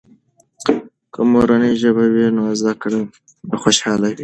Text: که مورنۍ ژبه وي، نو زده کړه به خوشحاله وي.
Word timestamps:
که 1.13 1.21
مورنۍ 1.31 1.73
ژبه 1.81 2.05
وي، 2.13 2.25
نو 2.37 2.43
زده 2.59 2.73
کړه 2.81 2.99
به 3.49 3.55
خوشحاله 3.63 4.07
وي. 4.13 4.19